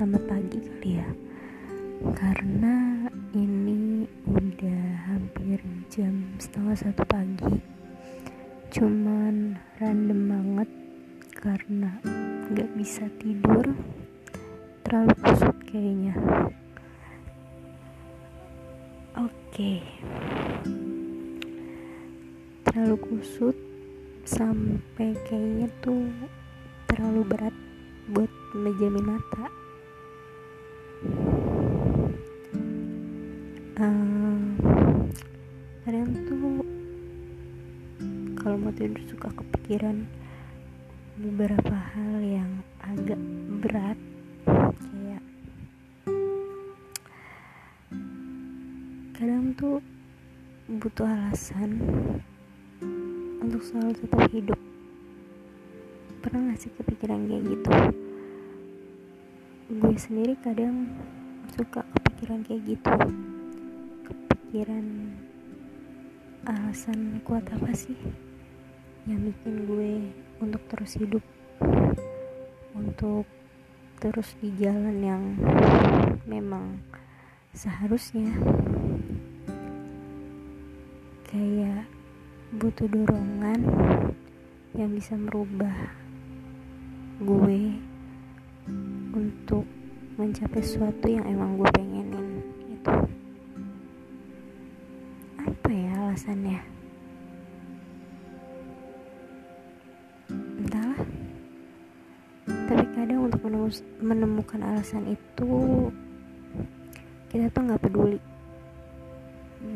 [0.00, 1.08] selamat pagi kali ya
[2.16, 3.04] Karena
[3.36, 5.60] ini udah hampir
[5.92, 7.60] jam setengah satu pagi
[8.72, 10.70] Cuman random banget
[11.36, 12.00] Karena
[12.48, 13.76] gak bisa tidur
[14.88, 16.16] Terlalu kusut kayaknya.
[19.20, 19.84] Oke.
[22.64, 23.56] Terlalu kusut
[24.24, 26.08] Sampai kayaknya tuh
[26.88, 27.56] terlalu berat
[28.16, 29.59] buat menjamin mata
[33.80, 34.36] uh,
[35.88, 36.60] kadang tuh
[38.36, 40.04] kalau mau tidur suka kepikiran
[41.16, 42.50] beberapa hal yang
[42.84, 43.20] agak
[43.64, 43.98] berat.
[44.84, 45.24] Kayak
[49.16, 49.80] kadang tuh
[50.68, 51.80] butuh alasan
[53.40, 54.60] untuk selalu tetap hidup.
[56.20, 57.70] Pernah gak sih kepikiran kayak gitu?
[59.72, 60.92] Gue sendiri kadang
[61.56, 62.92] suka kepikiran kayak gitu
[64.50, 65.14] kepikiran
[66.42, 67.94] alasan kuat apa sih
[69.06, 70.10] yang bikin gue
[70.42, 71.22] untuk terus hidup
[72.74, 73.30] untuk
[74.02, 75.22] terus di jalan yang
[76.26, 76.82] memang
[77.54, 78.26] seharusnya?
[81.30, 81.86] Kayak
[82.58, 83.62] butuh dorongan
[84.74, 85.94] yang bisa merubah
[87.22, 87.78] gue
[89.14, 89.62] untuk
[90.18, 91.89] mencapai sesuatu yang emang gue pengenin
[103.00, 103.40] kadang untuk
[104.04, 105.88] menemukan alasan itu
[107.32, 108.20] kita tuh nggak peduli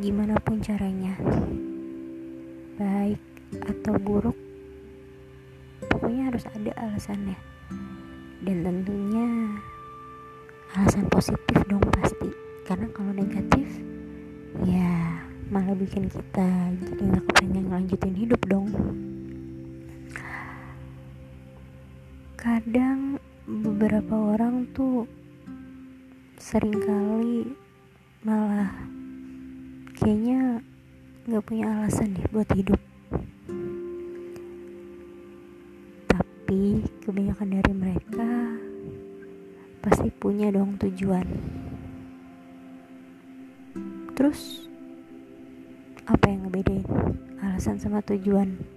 [0.04, 1.16] gimana pun caranya
[2.76, 3.20] baik
[3.64, 4.36] atau buruk
[5.88, 7.38] pokoknya harus ada alasannya.
[8.44, 9.56] Dan tentunya
[10.76, 12.28] alasan positif dong pasti.
[12.68, 13.68] Karena kalau negatif
[14.68, 15.20] ya
[15.52, 16.50] malah bikin kita
[16.80, 18.68] jadi nggak kepengen ngelanjutin hidup dong
[22.34, 25.06] kadang beberapa orang tuh
[26.34, 27.46] sering kali
[28.26, 28.74] malah
[29.94, 30.58] kayaknya
[31.30, 32.80] nggak punya alasan deh buat hidup.
[36.10, 38.30] Tapi kebanyakan dari mereka
[39.78, 41.26] pasti punya dong tujuan.
[44.18, 44.66] Terus
[46.04, 46.84] apa yang ngebedain
[47.40, 48.73] alasan sama tujuan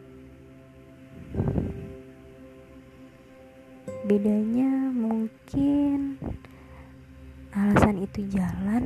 [4.08, 6.16] bedanya mungkin
[7.52, 8.80] alasan itu jalan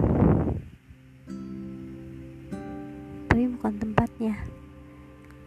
[3.29, 4.35] tapi bukan tempatnya.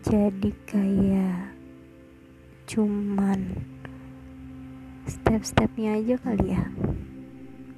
[0.07, 1.59] Jadi kayak
[2.71, 3.67] cuman
[5.11, 6.65] step-stepnya aja kali ya.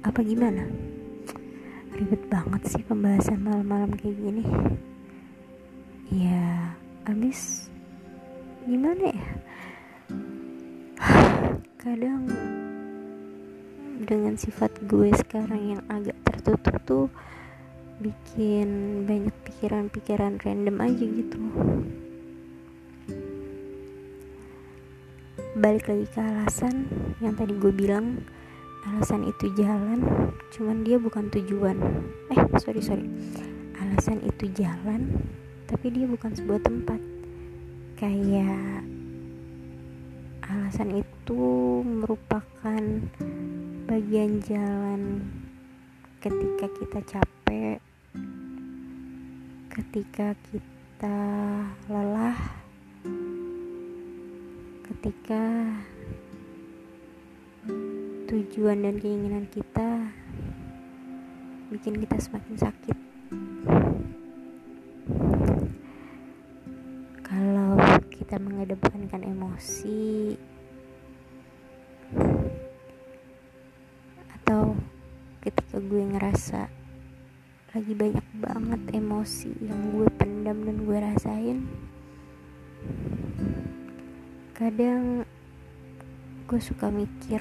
[0.05, 0.69] Apa gimana?
[1.97, 4.45] Ribet banget sih pembahasan malam-malam kayak gini.
[6.13, 6.77] Ya
[7.09, 7.73] abis
[8.69, 9.36] gimana ya
[11.77, 12.25] kadang
[14.01, 17.05] dengan sifat gue sekarang yang agak tertutup tuh
[18.01, 21.37] bikin banyak pikiran-pikiran random aja gitu.
[25.57, 26.89] Balik lagi ke alasan
[27.21, 28.25] yang tadi gue bilang
[28.89, 30.01] alasan itu jalan
[30.53, 31.77] cuman dia bukan tujuan.
[32.33, 33.05] Eh sorry sorry.
[33.77, 35.13] Alasan itu jalan
[35.69, 36.97] tapi dia bukan sebuah tempat.
[38.01, 38.81] Kayak
[40.41, 42.83] alasan itu merupakan
[43.83, 45.27] bagian jalan
[46.23, 47.79] ketika kita capek
[49.67, 51.19] ketika kita
[51.91, 52.39] lelah
[54.87, 55.43] ketika
[58.31, 60.11] tujuan dan keinginan kita
[61.67, 62.97] bikin kita semakin sakit.
[67.27, 67.75] Kalau
[68.07, 70.33] kita mengedepankan emosi
[75.87, 76.67] gue ngerasa
[77.71, 81.57] lagi banyak banget emosi yang gue pendam dan gue rasain.
[84.51, 85.23] Kadang
[86.43, 87.39] gue suka mikir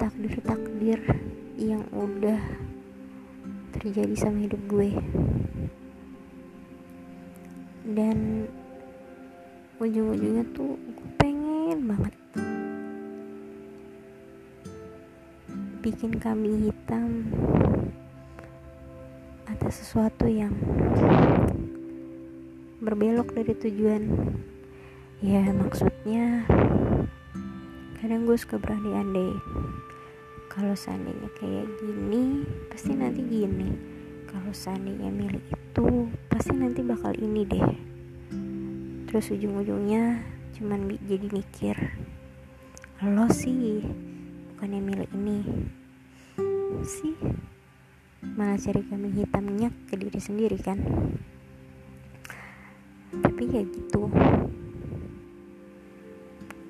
[0.00, 1.04] takdir-takdir
[1.60, 2.40] yang udah
[3.76, 4.96] terjadi sama hidup gue.
[7.92, 8.48] Dan
[9.76, 12.21] ujung-ujungnya tuh gue pengen banget
[15.82, 17.26] bikin kambing hitam.
[19.50, 20.54] Atas sesuatu yang
[22.78, 24.06] berbelok dari tujuan.
[25.18, 26.46] Ya maksudnya
[27.98, 29.34] kadang gue suka berandai-andai
[30.46, 33.74] kalau seandainya kayak gini pasti nanti gini.
[34.30, 37.70] Kalau seandainya milih itu pasti nanti bakal ini deh.
[39.10, 40.22] Terus ujung-ujungnya
[40.54, 41.74] cuman jadi mikir
[43.02, 43.82] lo sih
[44.62, 45.38] bukannya milih ini.
[46.86, 47.18] Sih
[48.38, 50.78] malah cari kami hitamnya ke diri sendiri kan.
[53.10, 54.06] Tapi ya gitu.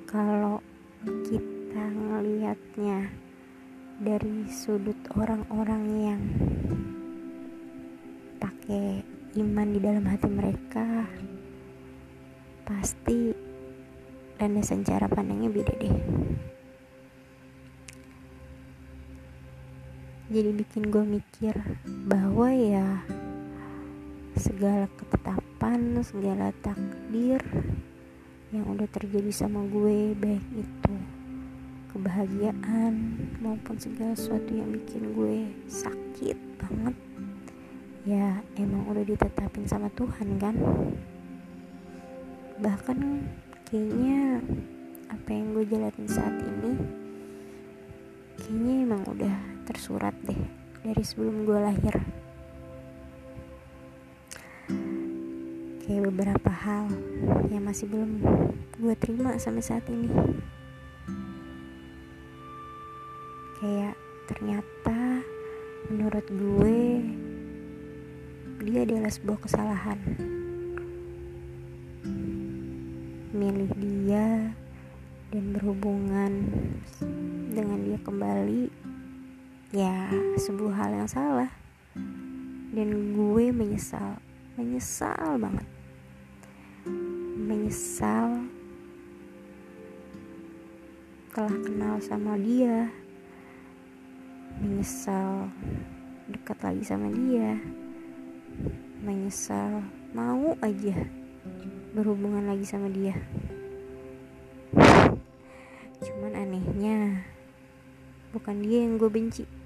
[0.09, 0.65] Kalau
[1.05, 3.13] kita ngelihatnya
[4.01, 6.23] dari sudut orang-orang yang
[8.41, 9.05] pakai
[9.37, 11.13] iman di dalam hati mereka
[12.65, 13.37] pasti
[14.41, 15.97] landasan cara pandangnya beda deh
[20.33, 21.53] jadi bikin gue mikir
[22.09, 23.05] bahwa ya
[24.33, 27.45] segala ketetapan segala takdir
[28.49, 30.97] yang udah terjadi sama gue baik itu
[31.93, 36.97] kebahagiaan maupun segala sesuatu yang bikin gue sakit banget
[38.09, 40.57] ya emang udah ditetapin sama Tuhan kan?
[42.57, 42.99] Bahkan
[43.69, 44.41] kayaknya
[45.13, 46.73] apa yang gue jalanin saat ini
[48.41, 50.39] kayaknya emang udah tersurat deh
[50.83, 51.95] dari sebelum gue lahir.
[55.83, 56.91] Kayak beberapa hal
[57.51, 58.23] yang masih belum
[58.79, 60.11] gue terima sampai saat ini.
[63.63, 63.95] Kayak
[64.27, 65.23] ternyata
[65.91, 66.79] menurut gue
[68.63, 69.99] dia adalah sebuah kesalahan.
[73.35, 74.55] Milih dia
[75.33, 76.33] dan berhubungan
[77.51, 78.92] dengan dia kembali
[79.73, 81.49] ya sebuah hal yang salah.
[82.73, 84.21] Dan gue menyesal
[84.61, 85.65] menyesal banget.
[87.41, 88.45] Menyesal
[91.33, 92.93] telah kenal sama dia.
[94.61, 95.49] Menyesal
[96.29, 97.57] dekat lagi sama dia.
[99.01, 99.81] Menyesal
[100.13, 100.97] mau aja
[101.97, 103.17] berhubungan lagi sama dia.
[106.05, 107.25] Cuman anehnya
[108.37, 109.62] bukan dia yang gue benci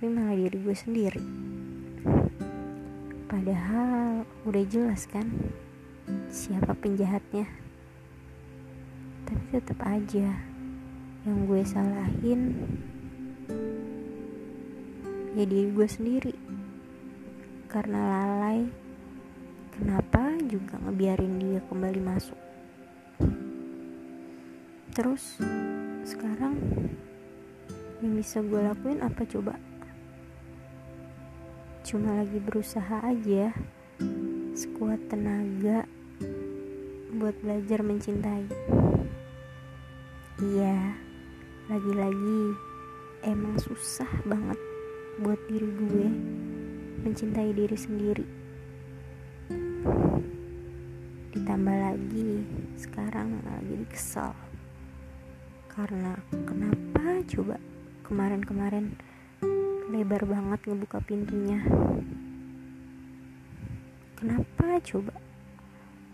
[0.00, 1.24] tapi malah diri gue sendiri.
[3.28, 5.28] Padahal udah jelas kan
[6.32, 7.44] siapa penjahatnya.
[9.28, 10.40] Tapi tetap aja
[11.28, 12.40] yang gue salahin
[15.36, 16.32] ya diri gue sendiri.
[17.68, 18.72] Karena lalai
[19.76, 22.40] kenapa juga ngebiarin dia kembali masuk?
[24.96, 25.36] Terus
[26.08, 26.56] sekarang
[28.00, 29.60] yang bisa gue lakuin apa coba
[31.90, 33.50] cuma lagi berusaha aja
[34.54, 35.90] sekuat tenaga
[37.18, 38.46] buat belajar mencintai.
[40.38, 40.94] Iya
[41.66, 42.54] lagi-lagi
[43.26, 44.54] emang susah banget
[45.18, 46.08] buat diri gue
[47.10, 48.26] mencintai diri sendiri.
[51.34, 52.46] Ditambah lagi
[52.78, 54.30] sekarang lagi kesel.
[55.66, 56.14] Karena
[56.46, 57.18] kenapa?
[57.26, 57.58] Coba
[58.06, 58.94] kemarin-kemarin
[59.90, 61.58] lebar banget ngebuka pintunya.
[64.14, 64.78] Kenapa?
[64.86, 65.14] Coba.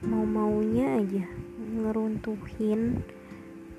[0.01, 1.25] Mau-maunya aja
[1.77, 3.05] ngeruntuhin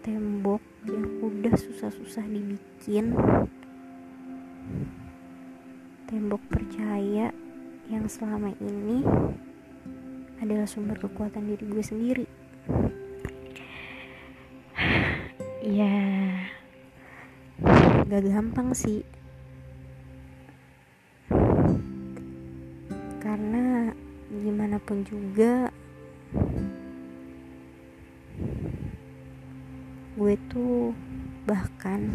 [0.06, 3.18] tembok yang udah susah-susah dibikin.
[6.06, 7.34] Tembok percaya
[7.90, 9.02] yang selama ini
[10.38, 12.28] adalah sumber kekuatan diri gue sendiri.
[15.68, 16.00] Ya.
[18.08, 19.04] Gak gampang sih
[23.20, 23.94] karena
[24.30, 25.72] gimana pun juga
[30.18, 30.92] gue tuh
[31.46, 32.10] bahkan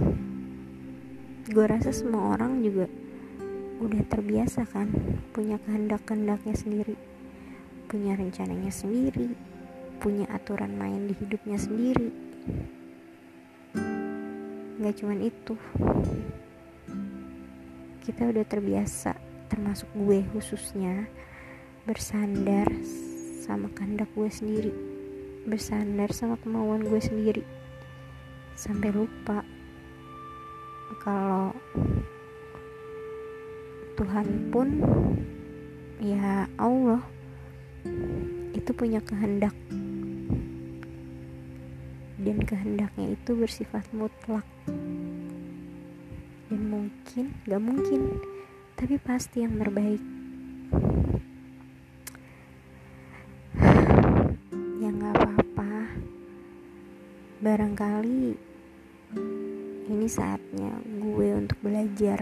[1.48, 2.90] gue rasa semua orang juga
[3.82, 4.90] udah terbiasa kan
[5.34, 6.94] punya kehendak-kehendaknya sendiri
[7.90, 9.52] punya rencananya sendiri
[10.02, 12.10] punya aturan main di hidupnya sendiri.
[14.82, 15.54] Nggak cuman itu
[18.02, 19.14] kita udah terbiasa
[19.52, 21.04] termasuk gue khususnya
[21.84, 22.64] bersandar
[23.44, 24.72] sama kehendak gue sendiri.
[25.44, 27.44] Bersandar sama kemauan gue sendiri.
[28.56, 29.44] Sampai lupa
[31.04, 31.52] kalau
[34.00, 34.68] Tuhan pun
[36.00, 37.04] ya Allah
[38.56, 39.52] itu punya kehendak.
[42.16, 44.48] Dan kehendaknya itu bersifat mutlak.
[46.48, 48.31] Dan mungkin gak mungkin
[48.76, 50.02] tapi pasti yang terbaik.
[54.82, 55.72] Ya gak apa-apa.
[57.42, 58.52] Barangkali
[60.12, 62.20] saatnya gue untuk belajar.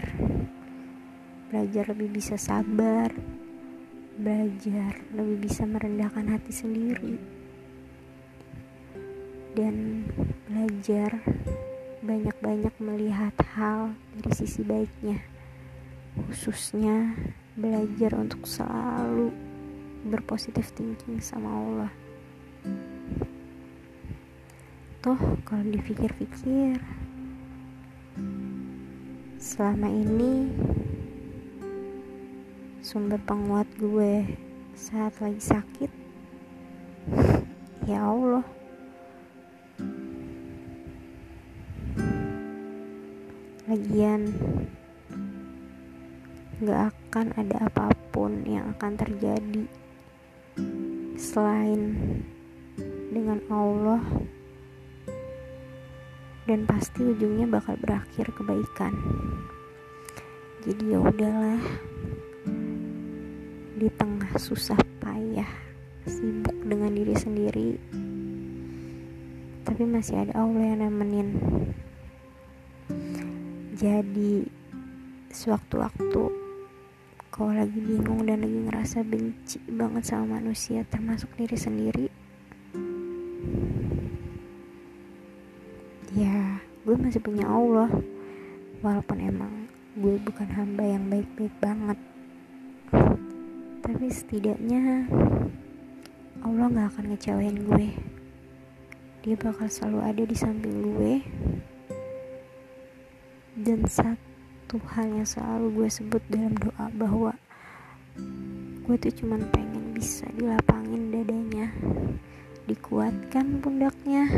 [1.49, 3.11] Belajar lebih bisa sabar.
[4.15, 7.17] Belajar lebih bisa merendahkan hati sendiri.
[9.51, 10.07] Dan
[10.47, 11.19] belajar
[11.99, 15.40] banyak-banyak melihat hal dari sisi baiknya
[16.15, 17.15] khususnya
[17.55, 19.31] belajar untuk selalu
[20.07, 21.91] berpositif thinking sama Allah.
[25.01, 26.77] Toh kalau dipikir-pikir
[29.41, 30.45] selama ini
[32.85, 34.37] sumber penguat gue
[34.77, 35.91] saat lagi sakit
[37.89, 38.45] ya Allah.
[43.65, 44.27] Lagian
[46.61, 49.65] gak akan ada apa pun yang akan terjadi
[51.17, 51.97] selain
[53.09, 54.01] dengan Allah.
[56.45, 58.93] Dan pasti ujungnya bakal berakhir kebaikan.
[60.65, 61.61] Jadi ya udahlah.
[63.77, 65.49] Di tengah susah payah
[66.05, 67.69] sibuk dengan diri sendiri
[69.71, 71.29] tapi masih ada Allah yang nemenin.
[73.77, 74.43] Jadi
[75.31, 76.21] sewaktu-waktu
[77.31, 82.05] kau lagi bingung dan lagi ngerasa benci banget sama manusia termasuk diri sendiri.
[86.11, 87.87] Ya gue masih punya Allah.
[88.83, 91.99] Walaupun emang gue bukan hamba yang baik-baik banget.
[93.79, 95.07] Tapi setidaknya
[96.43, 97.87] Allah gak akan ngecewain gue.
[99.23, 101.13] Dia bakal selalu ada di samping gue.
[103.55, 103.87] Dan
[104.71, 107.35] satu hal yang selalu gue sebut dalam doa bahwa
[108.87, 111.75] gue tuh cuman pengen bisa dilapangin dadanya
[112.71, 114.31] dikuatkan pundaknya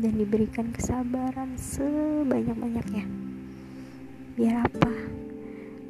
[0.00, 3.04] dan diberikan kesabaran sebanyak-banyaknya.
[4.32, 4.92] Biar apa?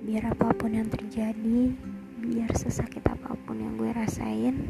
[0.03, 1.79] Biar apa pun yang terjadi,
[2.27, 4.67] biar sesakit apa pun yang gue rasain,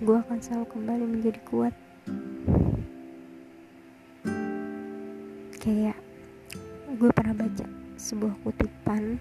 [0.00, 1.76] gue akan selalu kembali menjadi kuat.
[5.60, 6.05] Kayak
[6.96, 7.66] gue pernah baca
[8.00, 9.20] sebuah kutipan.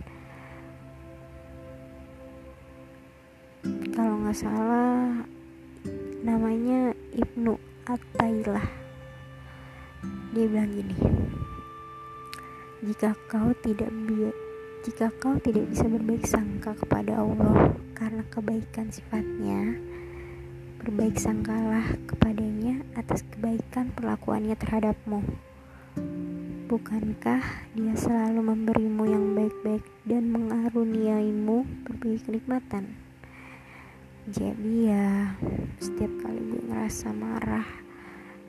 [3.92, 5.28] Kalau nggak salah
[6.26, 7.54] namanya Ibnu
[7.86, 8.66] Atailah
[10.36, 10.98] dia bilang gini
[12.84, 13.88] jika kau tidak
[14.84, 19.80] jika kau tidak bisa berbaik sangka kepada Allah karena kebaikan sifatnya
[20.84, 25.24] berbaik sangkalah kepadanya atas kebaikan perlakuannya terhadapmu
[26.66, 27.44] Bukankah
[27.78, 33.06] dia selalu memberimu yang baik-baik dan mengaruniaimu berbagai kenikmatan?
[34.26, 35.38] jadi ya
[35.78, 37.70] setiap kali gue ngerasa marah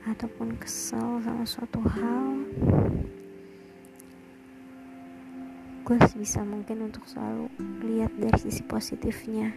[0.08, 2.48] ataupun kesel sama suatu hal
[5.84, 7.52] gue bisa mungkin untuk selalu
[7.84, 9.52] lihat dari sisi positifnya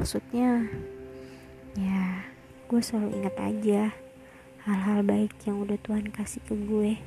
[0.00, 0.64] maksudnya
[1.76, 2.24] ya
[2.72, 3.92] gue selalu ingat aja
[4.60, 7.00] hal-hal baik yang udah Tuhan kasih ke gue.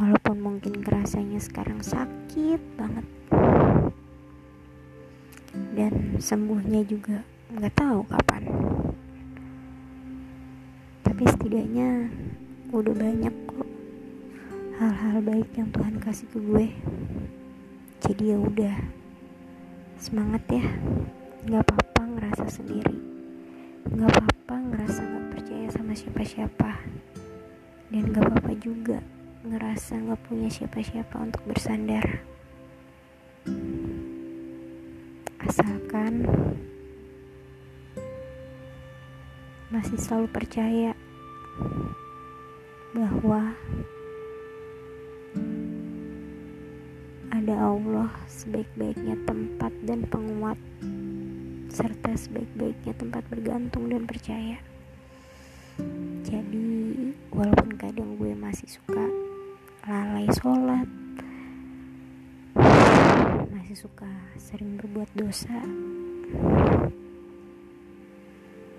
[0.00, 3.04] Walaupun mungkin kerasanya sekarang sakit banget.
[5.76, 7.20] Dan sembuhnya juga
[7.52, 8.42] nggak tahu kapan.
[11.04, 12.08] Tapi setidaknya
[12.72, 13.68] udah banyak kok
[14.80, 16.66] hal-hal baik yang Tuhan kasih ke gue.
[18.08, 18.76] Jadi ya udah
[20.00, 20.64] semangat ya.
[21.44, 22.96] Nggak apa-apa ngerasa sendiri.
[23.92, 26.72] Nggak apa-apa ngerasa nggak percaya sama siapa-siapa.
[27.92, 28.96] Dan nggak apa-apa juga
[29.44, 32.24] ngerasa nggak punya siapa-siapa untuk bersandar.
[35.44, 36.24] Asalkan
[39.68, 40.96] masih selalu percaya
[42.96, 43.52] bahwa
[47.36, 50.56] ada Allah sebaik-baiknya tempat dan penguat
[51.68, 54.56] serta sebaik-baiknya tempat bergantung dan percaya
[56.24, 56.66] jadi
[57.28, 59.04] walaupun kadang gue masih suka
[59.84, 60.88] lalai sholat
[63.52, 64.08] masih suka
[64.40, 65.60] sering berbuat dosa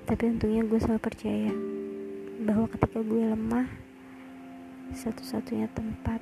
[0.09, 1.53] tapi untungnya gue selalu percaya
[2.41, 3.69] bahwa ketika gue lemah
[4.97, 6.21] satu-satunya tempat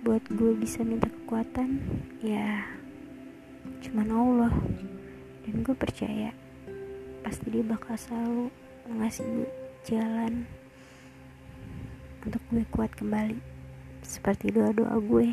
[0.00, 1.80] buat gue bisa minta kekuatan
[2.24, 2.64] ya
[3.84, 4.54] cuman Allah.
[5.44, 6.32] Dan gue percaya
[7.20, 8.48] pasti dia bakal selalu
[8.88, 10.48] ngasih gue jalan
[12.24, 13.36] untuk gue kuat kembali.
[14.00, 15.28] Seperti doa-doa gue.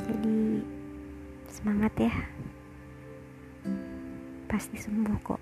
[0.00, 0.64] Jadi
[1.52, 2.14] semangat ya.
[4.48, 5.41] Pasti sembuh kok